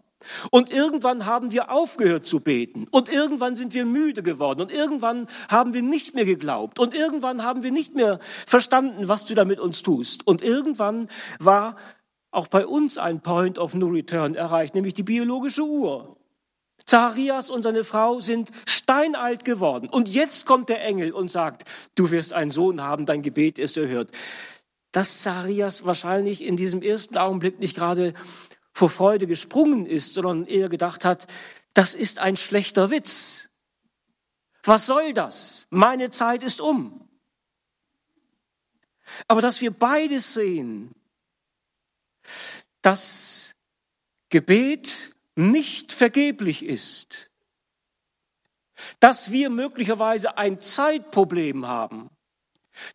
[0.51, 2.87] Und irgendwann haben wir aufgehört zu beten.
[2.91, 4.61] Und irgendwann sind wir müde geworden.
[4.63, 6.79] Und irgendwann haben wir nicht mehr geglaubt.
[6.79, 10.27] Und irgendwann haben wir nicht mehr verstanden, was du da mit uns tust.
[10.27, 11.77] Und irgendwann war
[12.31, 16.17] auch bei uns ein Point of No Return erreicht, nämlich die biologische Uhr.
[16.85, 19.89] Zacharias und seine Frau sind steinalt geworden.
[19.89, 21.65] Und jetzt kommt der Engel und sagt,
[21.95, 24.11] du wirst einen Sohn haben, dein Gebet ist erhört.
[24.93, 28.15] Dass Zacharias wahrscheinlich in diesem ersten Augenblick nicht gerade
[28.75, 31.29] vor Freude gesprungen ist, sondern eher gedacht hat,
[31.73, 33.49] das ist ein schlechter Witz.
[34.65, 35.67] Was soll das?
[35.71, 37.09] Meine Zeit ist um.
[39.29, 40.95] Aber dass wir beides sehen,
[42.83, 43.55] dass
[44.29, 47.31] Gebet nicht vergeblich ist,
[48.99, 52.11] dass wir möglicherweise ein Zeitproblem haben,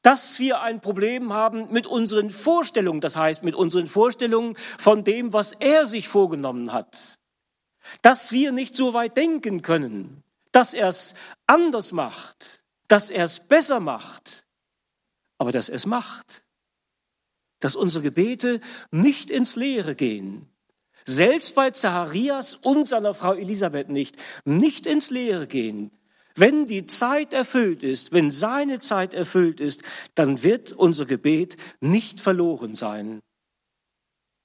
[0.01, 5.33] dass wir ein Problem haben mit unseren Vorstellungen, das heißt mit unseren Vorstellungen von dem,
[5.33, 7.19] was er sich vorgenommen hat.
[8.01, 11.15] Dass wir nicht so weit denken können, dass er es
[11.47, 14.45] anders macht, dass er es besser macht,
[15.37, 16.45] aber dass er es macht.
[17.59, 18.61] Dass unsere Gebete
[18.91, 20.49] nicht ins Leere gehen.
[21.05, 24.15] Selbst bei Zacharias und seiner Frau Elisabeth nicht,
[24.45, 25.91] nicht ins Leere gehen,
[26.39, 29.83] wenn die Zeit erfüllt ist, wenn seine Zeit erfüllt ist,
[30.15, 33.21] dann wird unser Gebet nicht verloren sein.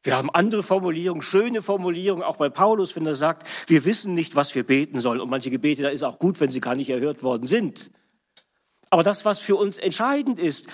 [0.03, 4.37] Wir haben andere Formulierungen, schöne Formulierungen, auch bei Paulus, wenn er sagt, wir wissen nicht,
[4.37, 5.21] was wir beten sollen.
[5.21, 7.91] Und manche Gebete, da ist auch gut, wenn sie gar nicht erhört worden sind.
[8.91, 10.69] Aber das, was für uns entscheidend ist,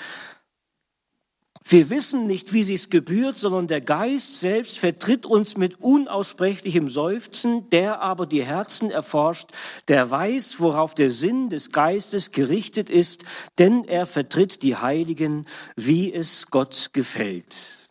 [1.62, 7.68] wir wissen nicht, wie sich's gebührt, sondern der Geist selbst vertritt uns mit unaussprechlichem Seufzen,
[7.70, 9.50] der aber die Herzen erforscht,
[9.88, 13.24] der weiß, worauf der Sinn des Geistes gerichtet ist,
[13.58, 15.46] denn er vertritt die Heiligen,
[15.76, 17.90] wie es Gott gefällt.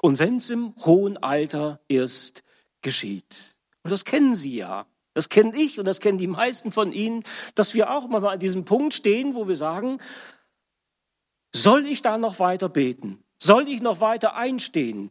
[0.00, 2.44] Und wenn's im hohen Alter erst
[2.82, 3.56] geschieht.
[3.82, 4.86] Und das kennen Sie ja.
[5.14, 7.24] Das kenne ich und das kennen die meisten von Ihnen,
[7.56, 9.98] dass wir auch mal an diesem Punkt stehen, wo wir sagen,
[11.52, 13.22] soll ich da noch weiter beten?
[13.38, 15.10] Soll ich noch weiter einstehen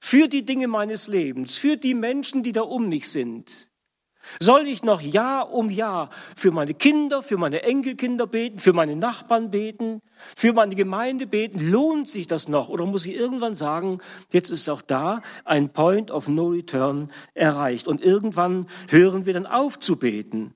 [0.00, 3.70] für die Dinge meines Lebens, für die Menschen, die da um mich sind?
[4.40, 8.94] Soll ich noch Jahr um Jahr für meine Kinder, für meine Enkelkinder beten, für meine
[8.94, 10.02] Nachbarn beten,
[10.36, 11.70] für meine Gemeinde beten?
[11.70, 12.68] Lohnt sich das noch?
[12.68, 17.88] Oder muss ich irgendwann sagen, jetzt ist auch da ein Point of No Return erreicht
[17.88, 20.54] und irgendwann hören wir dann auf zu beten?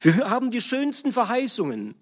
[0.00, 1.94] Wir haben die schönsten Verheißungen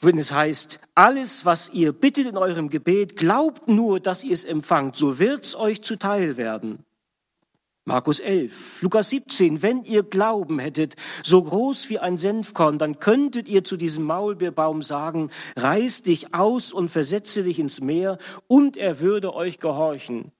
[0.00, 4.44] wenn es heißt, alles, was ihr bittet in eurem Gebet, glaubt nur, dass ihr es
[4.44, 6.84] empfangt, so wird's euch zuteil werden.
[7.86, 13.46] Markus 11, Lukas 17, wenn ihr Glauben hättet, so groß wie ein Senfkorn, dann könntet
[13.46, 19.00] ihr zu diesem Maulbeerbaum sagen, reiß dich aus und versetze dich ins Meer, und er
[19.00, 20.32] würde euch gehorchen.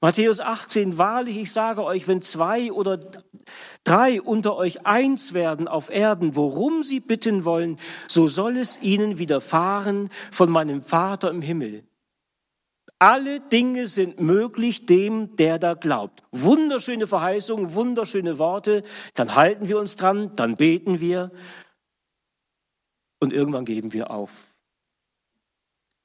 [0.00, 2.98] Matthäus 18, wahrlich, ich sage euch, wenn zwei oder
[3.84, 9.18] drei unter euch eins werden auf Erden, worum sie bitten wollen, so soll es ihnen
[9.18, 11.84] widerfahren von meinem Vater im Himmel.
[12.98, 16.22] Alle Dinge sind möglich dem, der da glaubt.
[16.30, 18.82] Wunderschöne Verheißungen, wunderschöne Worte.
[19.14, 21.30] Dann halten wir uns dran, dann beten wir
[23.20, 24.54] und irgendwann geben wir auf.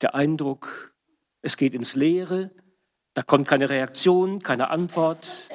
[0.01, 0.93] Der Eindruck,
[1.41, 2.51] es geht ins Leere,
[3.13, 5.49] da kommt keine Reaktion, keine Antwort.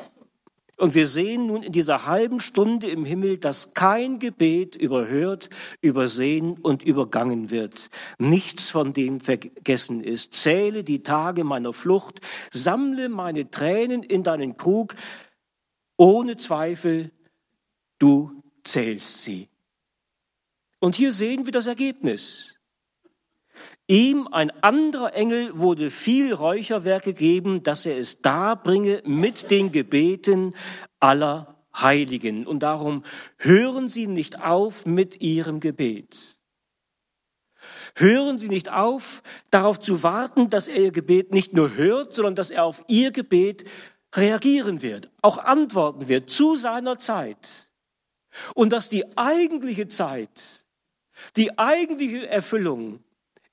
[0.76, 5.48] Und wir sehen nun in dieser halben Stunde im Himmel, dass kein Gebet überhört,
[5.80, 7.90] übersehen und übergangen wird.
[8.18, 10.34] Nichts von dem vergessen ist.
[10.34, 14.96] Zähle die Tage meiner Flucht, sammle meine Tränen in deinen Krug.
[15.96, 17.12] Ohne Zweifel,
[18.00, 19.48] du zählst sie.
[20.80, 22.53] Und hier sehen wir das Ergebnis.
[23.86, 30.54] Ihm, ein anderer Engel, wurde viel Räucherwerk gegeben, dass er es darbringe mit den Gebeten
[31.00, 32.46] aller Heiligen.
[32.46, 33.04] Und darum
[33.36, 36.38] hören Sie nicht auf mit Ihrem Gebet.
[37.94, 42.34] Hören Sie nicht auf, darauf zu warten, dass er Ihr Gebet nicht nur hört, sondern
[42.34, 43.64] dass er auf Ihr Gebet
[44.14, 47.70] reagieren wird, auch antworten wird zu seiner Zeit.
[48.54, 50.64] Und dass die eigentliche Zeit,
[51.36, 53.00] die eigentliche Erfüllung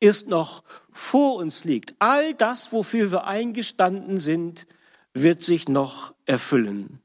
[0.02, 1.96] erst noch vor uns liegt.
[2.00, 4.68] All das, wofür wir eingestanden sind,
[5.14, 7.00] wird sich noch erfüllen.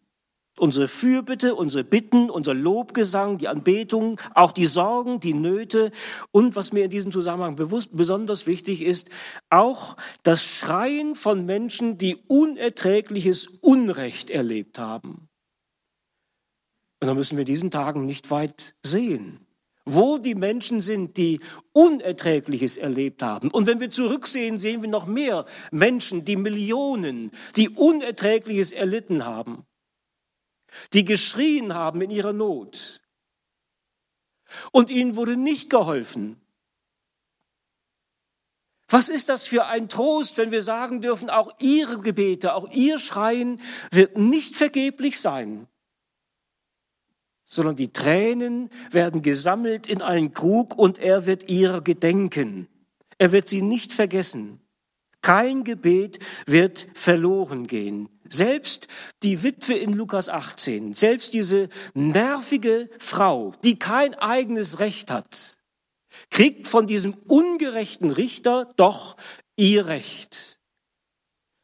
[0.59, 5.93] Unsere Fürbitte, unsere Bitten, unser Lobgesang, die Anbetung, auch die Sorgen, die Nöte
[6.33, 9.11] und was mir in diesem Zusammenhang bewusst, besonders wichtig ist,
[9.51, 15.29] auch das Schreien von Menschen, die unerträgliches Unrecht erlebt haben.
[17.01, 19.46] Und da müssen wir diesen Tagen nicht weit sehen,
[19.87, 21.41] wo die Menschen sind, die
[21.73, 23.51] Unerträgliches erlebt haben.
[23.51, 29.65] Und wenn wir zurücksehen, sehen wir noch mehr Menschen, die Millionen, die Unerträgliches erlitten haben
[30.93, 33.01] die geschrien haben in ihrer Not.
[34.73, 36.41] Und ihnen wurde nicht geholfen.
[38.89, 42.99] Was ist das für ein Trost, wenn wir sagen dürfen, auch ihre Gebete, auch ihr
[42.99, 45.67] Schreien wird nicht vergeblich sein,
[47.47, 52.69] sondern die Tränen werden gesammelt in einen Krug und er wird ihrer gedenken.
[53.19, 54.61] Er wird sie nicht vergessen.
[55.23, 58.09] Kein Gebet wird verloren gehen.
[58.29, 58.89] Selbst
[59.23, 65.59] die Witwe in Lukas 18, selbst diese nervige Frau, die kein eigenes Recht hat,
[66.31, 69.17] kriegt von diesem ungerechten Richter doch
[69.57, 70.59] ihr Recht.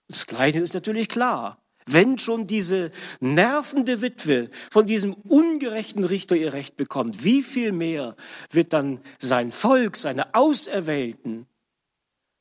[0.09, 1.62] Das Gleiche ist natürlich klar.
[1.87, 2.91] Wenn schon diese
[3.21, 8.17] nervende Witwe von diesem ungerechten Richter ihr Recht bekommt, wie viel mehr
[8.51, 11.47] wird dann sein Volk, seine Auserwählten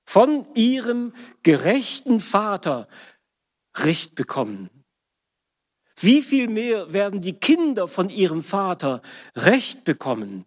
[0.05, 2.87] von ihrem gerechten Vater
[3.77, 4.69] Recht bekommen.
[5.97, 9.01] Wie viel mehr werden die Kinder von ihrem Vater
[9.35, 10.45] Recht bekommen?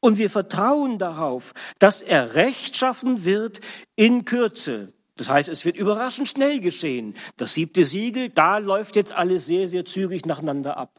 [0.00, 3.60] Und wir vertrauen darauf, dass er Recht schaffen wird
[3.96, 4.92] in Kürze.
[5.18, 7.14] Das heißt, es wird überraschend schnell geschehen.
[7.36, 10.98] Das siebte Siegel, da läuft jetzt alles sehr, sehr zügig nacheinander ab.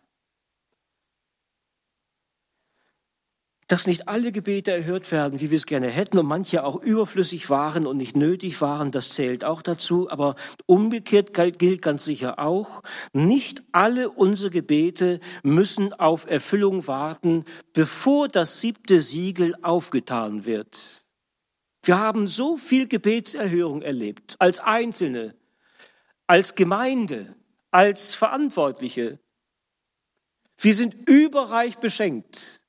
[3.70, 7.52] dass nicht alle Gebete erhört werden, wie wir es gerne hätten und manche auch überflüssig
[7.52, 10.10] waren und nicht nötig waren, das zählt auch dazu.
[10.10, 12.82] Aber umgekehrt gilt ganz sicher auch,
[13.14, 20.99] nicht alle unsere Gebete müssen auf Erfüllung warten, bevor das siebte Siegel aufgetan wird.
[21.84, 25.36] Wir haben so viel Gebetserhörung erlebt, als Einzelne,
[26.28, 27.36] als Gemeinde,
[27.72, 29.20] als Verantwortliche.
[30.58, 32.60] Wir sind überreich beschenkt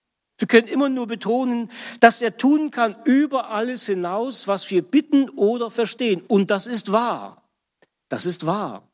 [0.41, 1.71] wir können immer nur betonen,
[2.01, 6.23] dass er tun kann über alles hinaus, was wir bitten oder verstehen.
[6.27, 7.47] Und das ist wahr.
[8.09, 8.90] Das ist wahr.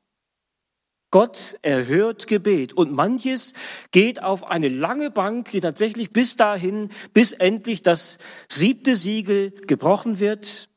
[1.11, 3.55] Gott erhört Gebet und manches
[3.91, 10.19] geht auf eine lange Bank, die tatsächlich bis dahin, bis endlich das siebte Siegel gebrochen
[10.19, 10.69] wird.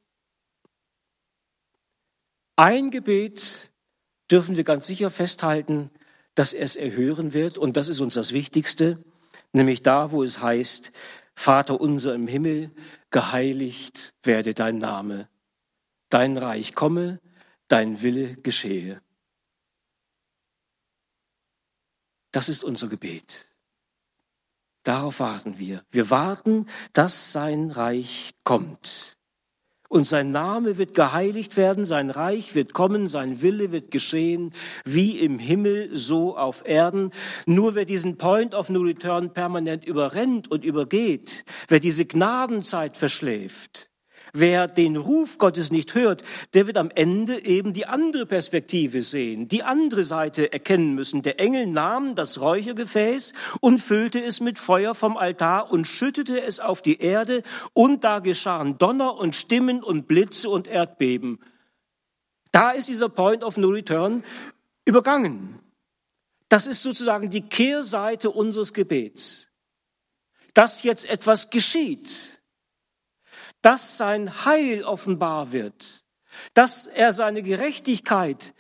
[2.56, 3.72] Ein Gebet
[4.32, 5.90] dürfen wir ganz sicher festhalten,
[6.36, 9.00] dass er es erhören wird und das ist uns das Wichtigste
[9.54, 10.92] nämlich da, wo es heißt,
[11.36, 12.72] Vater unser im Himmel,
[13.12, 15.30] geheiligt werde dein Name,
[16.10, 17.20] dein Reich komme,
[17.68, 19.02] dein Wille geschehe.
[22.32, 23.48] Das ist unser Gebet.
[24.84, 25.84] Darauf warten wir.
[25.92, 29.18] Wir warten, dass sein Reich kommt
[29.90, 34.54] und sein Name wird geheiligt werden, sein Reich wird kommen, sein Wille wird geschehen,
[34.86, 37.12] wie im Himmel, so auf Erden.
[37.46, 43.89] Nur wer diesen Point of No Return permanent überrennt und übergeht, wer diese Gnadenzeit verschläft,
[44.34, 49.48] Wer den Ruf Gottes nicht hört, der wird am Ende eben die andere Perspektive sehen,
[49.48, 51.22] die andere Seite erkennen müssen.
[51.22, 56.60] Der Engel nahm das Räuchergefäß und füllte es mit Feuer vom Altar und schüttete es
[56.60, 61.40] auf die Erde und da geschahen Donner und Stimmen und Blitze und Erdbeben.
[62.52, 64.24] Da ist dieser Point of No Return
[64.86, 65.60] übergangen.
[66.50, 69.50] Das ist sozusagen die Kehrseite unseres Gebets.
[70.56, 72.39] Dass jetzt etwas geschieht
[73.62, 76.04] dass sein Heil offenbar wird,
[76.54, 78.54] dass er seine Gerechtigkeit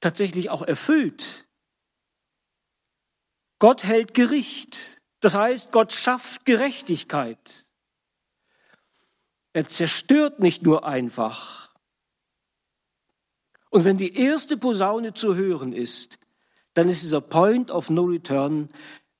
[0.00, 1.46] tatsächlich auch erfüllt.
[3.58, 5.00] Gott hält Gericht.
[5.20, 7.66] Das heißt, Gott schafft Gerechtigkeit.
[9.52, 11.74] Er zerstört nicht nur einfach.
[13.70, 16.18] Und wenn die erste Posaune zu hören ist,
[16.74, 18.68] dann ist dieser Point of No Return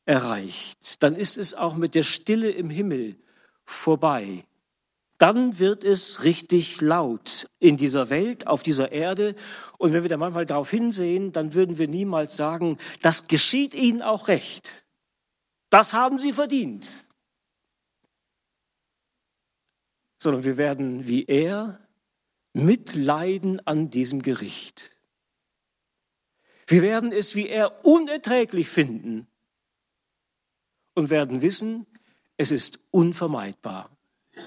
[0.05, 1.03] erreicht.
[1.03, 3.18] Dann ist es auch mit der Stille im Himmel
[3.64, 4.45] vorbei
[5.19, 9.35] dann wird es richtig laut in dieser Welt, auf dieser Erde.
[9.79, 14.03] Und wenn wir da manchmal darauf hinsehen, dann würden wir niemals sagen, das geschieht ihnen
[14.03, 14.85] auch recht.
[15.71, 17.07] Das haben sie verdient.
[20.19, 21.81] Sondern wir werden wie er
[22.53, 24.93] mitleiden an diesem Gericht.
[26.67, 29.27] Wir werden es wie er unerträglich finden
[30.95, 31.87] und werden wissen,
[32.37, 33.95] es ist unvermeidbar.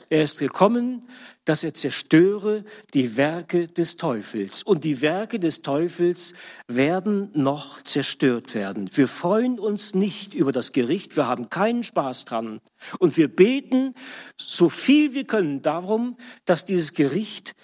[0.09, 1.07] Er ist gekommen,
[1.45, 2.63] dass er zerstöre
[2.93, 4.61] die Werke des Teufels.
[4.61, 6.33] Und die Werke des Teufels
[6.67, 8.89] werden noch zerstört werden.
[8.95, 12.61] Wir freuen uns nicht über das Gericht, wir haben keinen Spaß dran.
[12.99, 13.95] Und wir beten
[14.37, 17.55] so viel wir können darum, dass dieses Gericht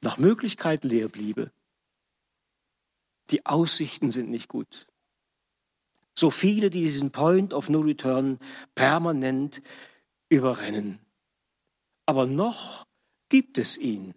[0.00, 1.50] nach Möglichkeit leer bliebe.
[3.30, 4.86] Die Aussichten sind nicht gut.
[6.14, 8.38] So viele, die diesen Point of No Return
[8.74, 9.60] permanent
[10.28, 11.00] überrennen.
[12.06, 12.84] Aber noch
[13.28, 14.14] gibt es ihn,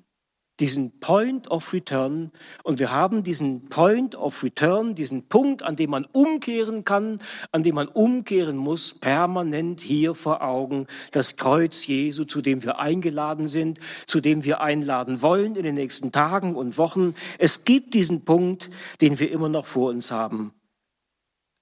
[0.59, 2.31] diesen Point of Return.
[2.63, 7.19] Und wir haben diesen Point of Return, diesen Punkt, an dem man umkehren kann,
[7.51, 10.87] an dem man umkehren muss, permanent hier vor Augen.
[11.11, 15.75] Das Kreuz Jesu, zu dem wir eingeladen sind, zu dem wir einladen wollen in den
[15.75, 17.15] nächsten Tagen und Wochen.
[17.37, 18.69] Es gibt diesen Punkt,
[19.01, 20.53] den wir immer noch vor uns haben.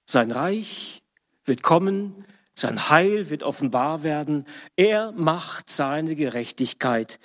[0.06, 1.02] Sein Reich
[1.44, 2.24] wird kommen,
[2.58, 4.44] sein Heil wird offenbar werden.
[4.76, 7.20] Er macht seine Gerechtigkeit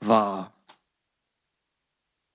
[0.00, 0.54] wahr.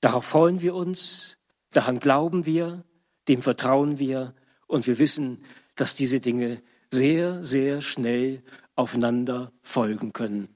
[0.01, 1.37] Darauf freuen wir uns,
[1.71, 2.83] daran glauben wir,
[3.29, 4.33] dem vertrauen wir
[4.67, 8.43] und wir wissen, dass diese Dinge sehr, sehr schnell
[8.75, 10.53] aufeinander folgen können.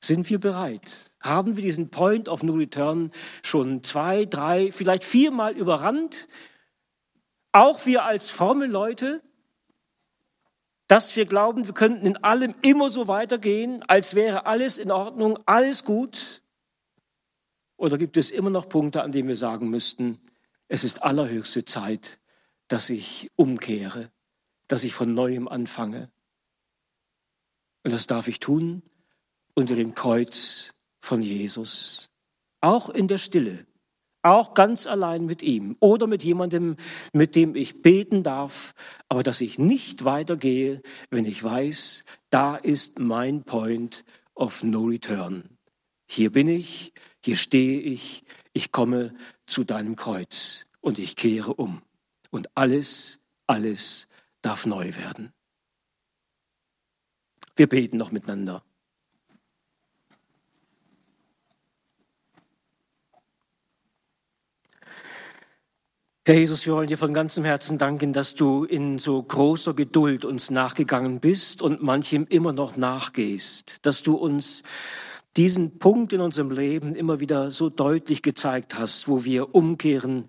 [0.00, 1.12] Sind wir bereit?
[1.20, 3.12] Haben wir diesen Point of No Return
[3.42, 6.26] schon zwei, drei, vielleicht viermal überrannt?
[7.52, 9.22] Auch wir als fromme Leute?
[10.88, 15.38] Dass wir glauben, wir könnten in allem immer so weitergehen, als wäre alles in Ordnung,
[15.44, 16.42] alles gut?
[17.76, 20.18] Oder gibt es immer noch Punkte, an denen wir sagen müssten,
[20.66, 22.18] es ist allerhöchste Zeit,
[22.68, 24.10] dass ich umkehre,
[24.66, 26.10] dass ich von neuem anfange?
[27.84, 28.82] Und das darf ich tun
[29.54, 32.10] unter dem Kreuz von Jesus,
[32.60, 33.67] auch in der Stille,
[34.30, 36.76] auch ganz allein mit ihm oder mit jemandem,
[37.12, 38.74] mit dem ich beten darf,
[39.08, 44.04] aber dass ich nicht weitergehe, wenn ich weiß, da ist mein Point
[44.34, 45.44] of No Return.
[46.06, 46.92] Hier bin ich,
[47.24, 49.14] hier stehe ich, ich komme
[49.46, 51.82] zu deinem Kreuz und ich kehre um.
[52.30, 54.08] Und alles, alles
[54.42, 55.32] darf neu werden.
[57.56, 58.62] Wir beten noch miteinander.
[66.28, 70.26] Herr Jesus, wir wollen dir von ganzem Herzen danken, dass du in so großer Geduld
[70.26, 74.62] uns nachgegangen bist und manchem immer noch nachgehst, dass du uns
[75.38, 80.26] diesen Punkt in unserem Leben immer wieder so deutlich gezeigt hast, wo wir umkehren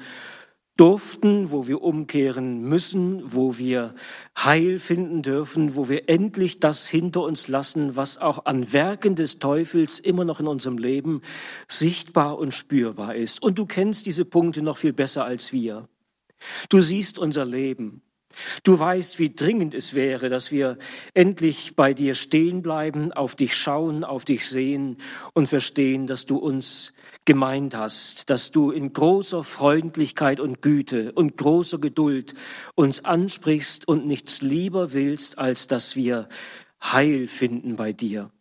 [0.80, 3.96] durften, wo wir umkehren müssen, wo wir
[4.38, 9.40] Heil finden dürfen, wo wir endlich das hinter uns lassen, was auch an Werken des
[9.40, 11.22] Teufels immer noch in unserem Leben
[11.68, 13.44] sichtbar und spürbar ist.
[13.44, 15.90] Und du kennst diese Punkte noch viel besser als wir.
[16.70, 18.02] Du siehst unser Leben.
[18.64, 20.78] Du weißt, wie dringend es wäre, dass wir
[21.14, 24.98] endlich bei dir stehen bleiben, auf dich schauen, auf dich sehen
[25.34, 26.94] und verstehen, dass du uns
[27.30, 32.34] gemeint hast, dass du in großer Freundlichkeit und Güte und großer Geduld
[32.74, 36.28] uns ansprichst und nichts lieber willst, als dass wir
[36.82, 38.32] Heil finden bei dir.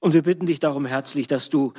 [0.00, 1.72] Und wir bitten dich darum herzlich, dass du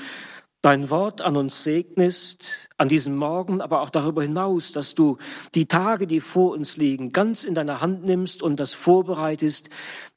[0.64, 5.20] dein Wort an uns segnest, an diesem Morgen, aber auch darüber hinaus, dass du
[5.53, 9.70] die Tage, die vor uns liegen, ganz in deiner Hand nimmst und das vorbereitest,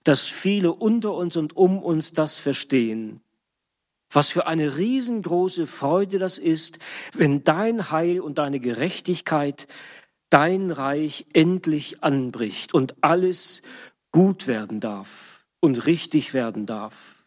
[0.04, 3.20] dass viele unter uns und um uns das verstehen
[4.12, 6.78] was für eine riesengroße Freude das ist,
[7.14, 9.66] wenn dein Heil und deine Gerechtigkeit,
[10.30, 13.62] dein Reich endlich anbricht und alles
[14.12, 17.24] gut werden darf und richtig werden darf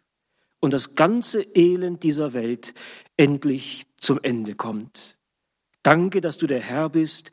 [0.60, 2.74] und das ganze Elend dieser Welt
[3.18, 5.18] endlich zum Ende kommt.
[5.84, 7.32] Danke, dass du der Herr bist.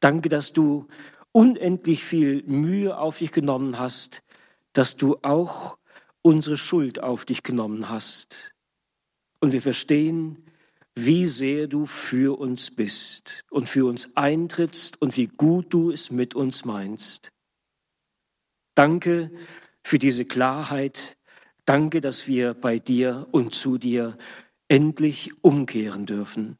[0.00, 0.88] Danke, dass du
[1.32, 4.22] unendlich viel Mühe auf dich genommen hast,
[4.72, 5.78] dass du auch
[6.22, 8.54] unsere Schuld auf dich genommen hast
[9.40, 10.36] und wir verstehen,
[10.94, 16.10] wie sehr du für uns bist und für uns eintrittst und wie gut du es
[16.10, 17.30] mit uns meinst.
[18.74, 19.30] Danke
[19.82, 21.16] für diese Klarheit.
[21.64, 24.16] Danke, dass wir bei dir und zu dir
[24.68, 26.58] endlich umkehren dürfen.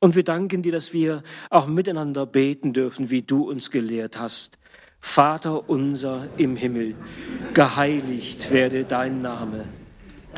[0.00, 4.58] Und wir danken dir, dass wir auch miteinander beten dürfen, wie du uns gelehrt hast.
[5.00, 6.94] Vater unser im Himmel,
[7.52, 9.66] geheiligt werde dein Name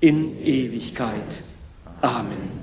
[0.00, 1.42] in Ewigkeit.
[2.02, 2.57] Amen.